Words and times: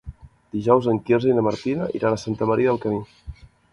Dijous 0.55 0.87
en 0.93 1.01
Quirze 1.09 1.29
i 1.33 1.35
na 1.39 1.43
Martina 1.49 1.91
iran 1.99 2.17
a 2.17 2.21
Santa 2.25 2.49
Maria 2.53 2.73
del 2.73 2.81
Camí. 2.87 3.03